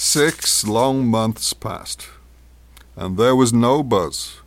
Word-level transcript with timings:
Six 0.00 0.64
long 0.64 1.08
months 1.08 1.52
passed, 1.52 2.06
and 2.94 3.18
there 3.18 3.34
was 3.34 3.52
no 3.52 3.82
buzz. 3.82 4.40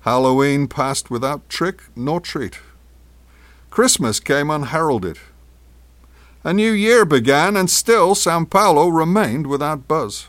Halloween 0.00 0.66
passed 0.66 1.10
without 1.10 1.46
trick 1.50 1.82
nor 1.94 2.20
treat. 2.20 2.58
Christmas 3.68 4.20
came 4.20 4.50
unheralded. 4.50 5.18
A 6.42 6.54
new 6.54 6.72
year 6.72 7.04
began, 7.04 7.54
and 7.54 7.68
still 7.68 8.14
Sao 8.14 8.46
Paulo 8.46 8.88
remained 8.88 9.46
without 9.46 9.86
buzz. 9.86 10.28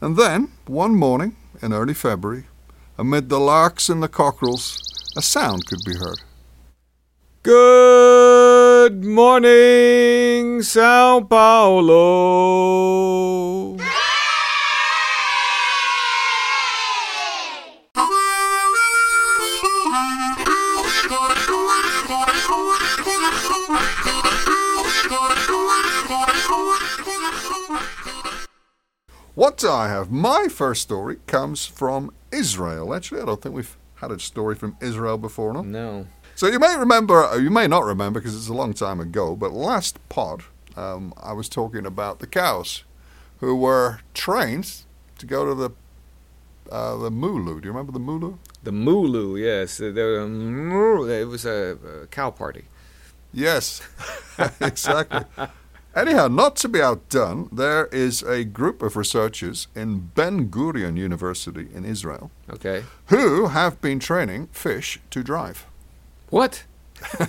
And 0.00 0.16
then, 0.16 0.52
one 0.66 0.94
morning 0.94 1.34
in 1.60 1.72
early 1.72 1.94
February, 1.94 2.44
amid 2.96 3.28
the 3.28 3.40
larks 3.40 3.88
and 3.88 4.00
the 4.00 4.08
cockerels, 4.08 4.78
a 5.16 5.20
sound 5.20 5.66
could 5.66 5.80
be 5.84 5.96
heard. 5.96 6.20
Good 9.12 9.16
morning, 9.16 10.62
Sao 10.62 11.20
Paulo. 11.20 11.96
What 29.34 29.58
do 29.58 29.68
I 29.68 29.88
have? 29.88 30.10
My 30.10 30.48
first 30.48 30.80
story 30.80 31.18
comes 31.26 31.66
from 31.66 32.14
Israel. 32.32 32.94
Actually, 32.94 33.20
I 33.20 33.26
don't 33.26 33.42
think 33.42 33.54
we've 33.54 33.76
had 33.96 34.10
a 34.10 34.18
story 34.18 34.54
from 34.54 34.78
Israel 34.80 35.18
before, 35.18 35.52
no? 35.52 35.60
No. 35.60 36.06
So 36.34 36.46
you 36.48 36.58
may 36.58 36.76
remember, 36.76 37.24
or 37.24 37.38
you 37.40 37.50
may 37.50 37.66
not 37.66 37.84
remember 37.84 38.20
because 38.20 38.34
it's 38.36 38.48
a 38.48 38.54
long 38.54 38.72
time 38.74 39.00
ago, 39.00 39.36
but 39.36 39.52
last 39.52 39.98
pod 40.08 40.42
um, 40.76 41.12
I 41.22 41.32
was 41.32 41.48
talking 41.48 41.86
about 41.86 42.18
the 42.18 42.26
cows 42.26 42.84
who 43.40 43.54
were 43.54 44.00
trained 44.14 44.82
to 45.18 45.26
go 45.26 45.44
to 45.46 45.54
the 45.54 45.70
uh, 46.70 46.96
the 46.96 47.10
MooLoo. 47.10 47.60
Do 47.60 47.66
you 47.68 47.72
remember 47.72 47.92
the 47.92 48.00
MooLoo? 48.00 48.38
The 48.62 48.70
MooLoo, 48.70 49.38
yes. 49.38 49.76
The, 49.76 49.88
it 51.20 51.24
was 51.26 51.44
a, 51.44 51.76
a 52.02 52.06
cow 52.06 52.30
party. 52.30 52.64
Yes, 53.32 53.82
exactly. 54.60 55.24
Anyhow, 55.94 56.28
not 56.28 56.56
to 56.56 56.68
be 56.68 56.80
outdone, 56.80 57.50
there 57.52 57.86
is 57.86 58.22
a 58.22 58.44
group 58.44 58.80
of 58.80 58.96
researchers 58.96 59.68
in 59.74 60.10
Ben 60.14 60.48
Gurion 60.48 60.96
University 60.96 61.68
in 61.74 61.84
Israel 61.84 62.30
Okay. 62.48 62.84
who 63.06 63.48
have 63.48 63.80
been 63.82 63.98
training 63.98 64.46
fish 64.52 64.98
to 65.10 65.22
drive. 65.22 65.66
What? 66.32 66.64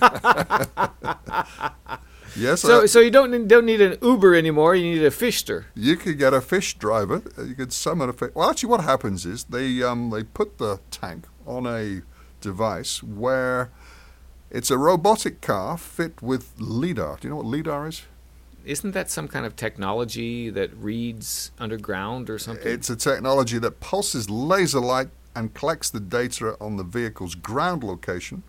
Yes, 2.36 2.62
So, 2.62 2.84
uh, 2.84 2.88
so 2.88 3.00
you 3.00 3.12
don't 3.12 3.30
need- 3.30 3.48
don't 3.48 3.66
need 3.66 3.80
an 3.82 3.98
Uber 4.02 4.34
anymore. 4.34 4.74
You 4.74 4.96
need 4.96 5.04
a 5.04 5.12
fishster. 5.12 5.66
you 5.76 5.96
could 5.96 6.18
get 6.18 6.34
a 6.34 6.42
fish 6.42 6.76
driver. 6.80 7.22
uh, 7.38 7.44
You 7.44 7.54
could 7.54 7.72
summon 7.72 8.10
a 8.10 8.14
fish. 8.14 8.32
Well, 8.34 8.50
actually, 8.50 8.70
what 8.70 8.82
happens 8.84 9.24
is 9.26 9.44
they 9.44 9.84
um, 9.84 10.10
they 10.10 10.24
put 10.24 10.58
the 10.58 10.80
tank 10.90 11.28
on 11.46 11.68
a 11.68 12.02
device 12.42 13.04
where 13.04 13.70
it's 14.50 14.72
a 14.72 14.78
robotic 14.80 15.42
car 15.42 15.78
fit 15.78 16.24
with 16.24 16.54
lidar. 16.58 17.18
Do 17.22 17.28
you 17.28 17.30
know 17.30 17.36
what 17.42 17.46
lidar 17.46 17.88
is? 17.88 18.02
Isn't 18.66 18.94
that 18.94 19.12
some 19.12 19.28
kind 19.28 19.46
of 19.46 19.56
technology 19.56 20.50
that 20.50 20.72
reads 20.76 21.52
underground 21.60 22.30
or 22.32 22.40
something? 22.40 22.68
It's 22.68 22.90
a 22.90 22.96
technology 22.96 23.60
that 23.60 23.80
pulses 23.80 24.28
laser 24.30 24.80
light 24.80 25.10
and 25.36 25.54
collects 25.54 25.92
the 25.92 26.00
data 26.00 26.56
on 26.60 26.78
the 26.78 26.84
vehicle's 26.84 27.36
ground 27.36 27.84
location 27.84 28.42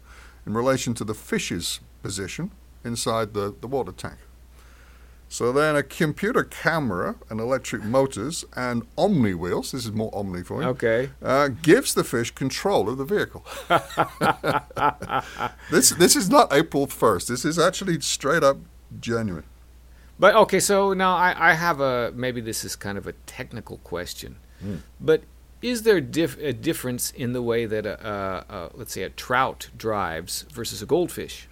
in 0.47 0.55
relation 0.55 0.95
to 0.95 1.05
the 1.05 1.15
fish's 1.15 1.81
position 2.03 2.51
inside 2.85 3.35
the, 3.35 3.55
the 3.61 3.67
water 3.67 3.93
tank. 3.93 4.19
So 5.29 5.53
then 5.53 5.75
a 5.75 5.83
computer 5.83 6.45
camera 6.45 7.17
and 7.29 7.41
electric 7.41 7.83
motors 7.83 8.45
and 8.55 8.87
omni 8.97 9.35
wheels, 9.35 9.73
this 9.73 9.85
is 9.85 9.93
more 9.93 10.15
omni 10.15 10.43
for 10.43 10.63
you, 10.63 10.69
okay. 10.69 11.11
uh, 11.23 11.49
gives 11.49 11.95
the 11.95 12.05
fish 12.05 12.31
control 12.31 12.89
of 12.89 12.99
the 12.99 13.05
vehicle. 13.05 13.45
this, 15.73 15.91
this 15.91 16.15
is 16.15 16.31
not 16.31 16.53
April 16.53 16.87
1st. 16.87 17.27
This 17.27 17.45
is 17.45 17.59
actually 17.59 18.01
straight 18.01 18.45
up 18.45 18.59
genuine. 19.01 19.45
But 20.19 20.37
okay, 20.37 20.61
so 20.61 20.93
now 20.93 21.17
I, 21.17 21.51
I 21.51 21.55
have 21.55 21.81
a 21.81 22.13
maybe 22.15 22.41
this 22.41 22.65
is 22.65 22.77
kind 22.77 22.97
of 22.97 23.09
a 23.09 23.13
technical 23.27 23.79
question, 23.79 24.37
but 25.01 25.25
is 25.65 25.83
there 25.83 26.01
dif- 26.01 26.39
a 26.39 26.53
difference 26.53 27.11
in 27.13 27.33
the 27.33 27.41
way 27.43 27.65
that 27.65 27.87
a, 27.87 27.97
a, 28.07 28.55
a 28.55 28.71
let's 28.75 28.93
say 28.93 29.03
a 29.03 29.09
trout 29.11 29.71
drives 29.77 30.43
versus 30.53 30.83
a 30.83 30.87
goldfish? 30.87 31.49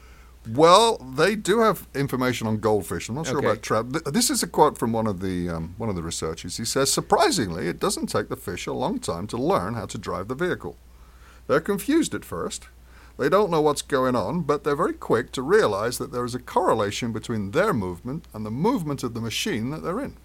Well, 0.47 0.99
they 0.99 1.35
do 1.37 1.61
have 1.61 1.87
information 1.95 2.47
on 2.47 2.59
goldfish. 2.59 3.09
I'm 3.09 3.15
not 3.15 3.27
sure 3.27 3.39
Okay. 3.39 3.47
about 3.47 3.63
trout. 3.63 4.13
This 4.13 4.29
is 4.29 4.43
a 4.43 4.47
quote 4.49 4.77
from 4.77 4.93
one 4.93 5.07
of 5.07 5.21
the 5.21 5.49
um, 5.49 5.75
one 5.79 5.89
of 5.89 5.95
the 5.97 6.03
researchers. 6.03 6.57
He 6.59 6.65
says, 6.65 6.93
"Surprisingly, 6.93 7.69
it 7.69 7.79
doesn't 7.81 8.09
take 8.09 8.29
the 8.29 8.37
fish 8.37 8.67
a 8.67 8.73
long 8.73 8.99
time 8.99 9.27
to 9.29 9.37
learn 9.37 9.75
how 9.75 9.87
to 9.87 9.99
drive 9.99 10.29
the 10.29 10.35
vehicle. 10.35 10.77
They're 11.47 11.61
confused 11.61 12.15
at 12.15 12.25
first. 12.25 12.69
They 13.19 13.29
don't 13.29 13.51
know 13.51 13.61
what's 13.63 13.83
going 13.83 14.17
on, 14.17 14.43
but 14.43 14.65
they're 14.65 14.77
very 14.85 14.95
quick 14.95 15.33
to 15.33 15.43
realize 15.43 15.99
that 15.99 16.13
there 16.13 16.25
is 16.25 16.35
a 16.35 16.39
correlation 16.41 17.13
between 17.13 17.53
their 17.53 17.73
movement 17.73 18.27
and 18.35 18.45
the 18.45 18.51
movement 18.51 19.03
of 19.05 19.15
the 19.15 19.21
machine 19.21 19.71
that 19.71 19.83
they're 19.83 20.01
in. 20.01 20.17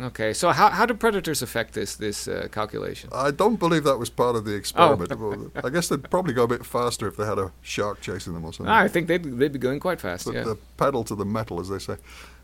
Okay, 0.00 0.32
so 0.32 0.50
how, 0.50 0.68
how 0.70 0.86
do 0.86 0.94
predators 0.94 1.42
affect 1.42 1.74
this 1.74 1.96
this 1.96 2.28
uh, 2.28 2.46
calculation? 2.52 3.10
I 3.12 3.32
don't 3.32 3.56
believe 3.58 3.82
that 3.84 3.98
was 3.98 4.08
part 4.08 4.36
of 4.36 4.44
the 4.44 4.54
experiment. 4.54 5.18
Well, 5.18 5.50
I 5.64 5.68
guess 5.68 5.88
they'd 5.88 6.08
probably 6.10 6.32
go 6.32 6.44
a 6.44 6.48
bit 6.48 6.64
faster 6.64 7.08
if 7.08 7.16
they 7.16 7.26
had 7.26 7.38
a 7.38 7.50
shark 7.60 8.00
chasing 8.00 8.32
them 8.34 8.44
or 8.44 8.52
something. 8.52 8.72
I 8.72 8.86
think 8.86 9.08
they'd, 9.08 9.24
they'd 9.24 9.52
be 9.52 9.58
going 9.58 9.80
quite 9.80 10.00
fast. 10.00 10.28
Yeah. 10.32 10.44
the 10.44 10.56
pedal 10.76 11.02
to 11.04 11.14
the 11.16 11.24
metal, 11.24 11.58
as 11.60 11.68
they 11.68 11.80
say. 11.80 11.96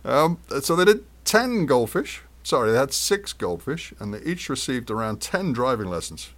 Um, 0.04 0.38
so 0.60 0.74
they 0.74 0.84
did 0.84 1.04
10 1.24 1.66
goldfish. 1.66 2.22
Sorry, 2.42 2.72
they 2.72 2.78
had 2.78 2.92
six 2.92 3.32
goldfish, 3.32 3.92
and 4.00 4.12
they 4.12 4.20
each 4.22 4.48
received 4.48 4.90
around 4.90 5.20
10 5.20 5.52
driving 5.52 5.86
lessons. 5.86 6.30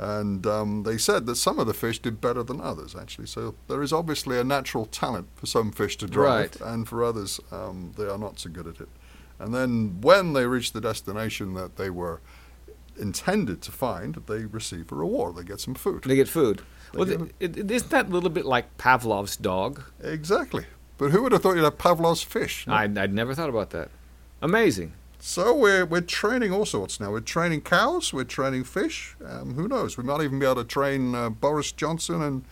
And 0.00 0.46
um, 0.46 0.84
they 0.84 0.96
said 0.98 1.26
that 1.26 1.34
some 1.36 1.58
of 1.58 1.66
the 1.66 1.74
fish 1.74 1.98
did 1.98 2.20
better 2.20 2.44
than 2.44 2.60
others, 2.60 2.94
actually. 2.94 3.26
So 3.26 3.56
there 3.66 3.82
is 3.82 3.92
obviously 3.92 4.38
a 4.38 4.44
natural 4.44 4.86
talent 4.86 5.26
for 5.34 5.46
some 5.46 5.72
fish 5.72 5.96
to 5.98 6.06
drive, 6.06 6.56
Right. 6.60 6.72
and 6.72 6.86
for 6.88 7.02
others, 7.04 7.40
um, 7.50 7.92
they 7.96 8.04
are 8.06 8.18
not 8.18 8.38
so 8.38 8.50
good 8.50 8.68
at 8.68 8.80
it. 8.80 8.88
And 9.38 9.54
then 9.54 10.00
when 10.00 10.32
they 10.32 10.46
reach 10.46 10.72
the 10.72 10.80
destination 10.80 11.54
that 11.54 11.76
they 11.76 11.90
were 11.90 12.20
intended 12.98 13.62
to 13.62 13.72
find, 13.72 14.16
they 14.26 14.44
receive 14.44 14.90
a 14.90 14.94
reward. 14.94 15.36
They 15.36 15.44
get 15.44 15.60
some 15.60 15.74
food. 15.74 16.02
They 16.04 16.16
get 16.16 16.28
food. 16.28 16.62
They 16.92 16.98
Well, 16.98 17.06
get 17.06 17.54
th- 17.54 17.70
isn't 17.70 17.90
that 17.90 18.06
a 18.06 18.10
little 18.10 18.30
bit 18.30 18.44
like 18.46 18.76
Pavlov's 18.78 19.36
dog? 19.36 19.82
Exactly. 20.02 20.64
But 20.96 21.12
who 21.12 21.22
would 21.22 21.32
have 21.32 21.42
thought 21.42 21.54
you'd 21.54 21.62
have 21.64 21.78
Pavlov's 21.78 22.22
fish? 22.22 22.66
no? 22.66 22.74
I'd, 22.74 22.98
I'd 22.98 23.14
never 23.14 23.34
thought 23.34 23.48
about 23.48 23.70
that. 23.70 23.90
Amazing. 24.42 24.94
So 25.20 25.54
we're 25.54 25.84
we're 25.84 26.00
training 26.00 26.52
all 26.52 26.64
sorts 26.64 27.00
now. 27.00 27.10
We're 27.10 27.20
training 27.20 27.62
cows. 27.62 28.12
We're 28.12 28.22
training 28.24 28.64
fish. 28.64 29.16
Um, 29.24 29.54
who 29.54 29.66
knows? 29.66 29.96
We 29.96 30.04
might 30.04 30.22
even 30.22 30.38
be 30.38 30.46
able 30.46 30.56
to 30.62 30.64
train 30.64 31.12
uh, 31.14 31.28
Boris 31.30 31.72
Johnson 31.72 32.22
and 32.22 32.44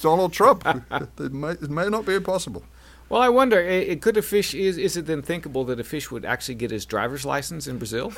Donald 0.00 0.32
Trump. 0.32 0.64
it, 1.18 1.32
may, 1.32 1.50
it 1.50 1.70
may 1.70 1.88
not 1.88 2.06
be 2.06 2.14
impossible. 2.14 2.64
Well, 3.10 3.20
I 3.20 3.28
wonder, 3.28 3.60
it 3.60 4.00
could 4.00 4.16
a 4.16 4.22
fish 4.22 4.54
is 4.54 4.78
is 4.78 4.96
it 4.96 5.06
then 5.06 5.20
thinkable 5.20 5.64
that 5.64 5.80
a 5.80 5.84
fish 5.84 6.12
would 6.12 6.24
actually 6.24 6.54
get 6.54 6.70
his 6.70 6.86
driver's 6.86 7.24
license 7.24 7.66
in 7.66 7.76
Brazil? 7.76 8.12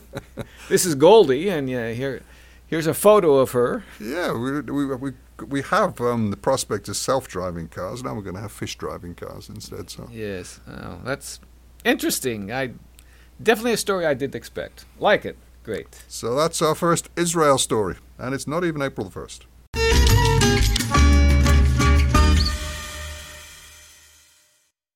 this 0.70 0.86
is 0.86 0.94
Goldie, 0.94 1.50
and 1.50 1.68
yeah, 1.68 1.92
here 1.92 2.22
here's 2.66 2.86
a 2.86 2.94
photo 2.94 3.36
of 3.36 3.50
her. 3.50 3.84
Yeah, 4.00 4.32
we 4.32 4.62
we 4.62 4.94
we, 4.96 5.12
we 5.46 5.60
have 5.60 6.00
um, 6.00 6.30
the 6.30 6.38
prospect 6.38 6.88
of 6.88 6.96
self-driving 6.96 7.68
cars. 7.68 8.02
Now 8.02 8.14
we're 8.14 8.22
going 8.22 8.36
to 8.36 8.40
have 8.40 8.52
fish-driving 8.52 9.16
cars 9.16 9.50
instead. 9.50 9.90
So 9.90 10.08
Yes, 10.10 10.60
oh, 10.66 11.00
that's 11.04 11.38
interesting. 11.84 12.50
I 12.50 12.70
definitely 13.42 13.74
a 13.74 13.76
story 13.76 14.06
I 14.06 14.14
didn't 14.14 14.34
expect. 14.34 14.86
Like 14.98 15.26
it, 15.26 15.36
great. 15.62 16.04
so 16.08 16.34
that's 16.34 16.62
our 16.62 16.74
first 16.74 17.10
Israel 17.16 17.58
story, 17.58 17.96
and 18.16 18.34
it's 18.34 18.46
not 18.46 18.64
even 18.64 18.80
April 18.80 19.04
the 19.04 19.12
first. 19.12 19.44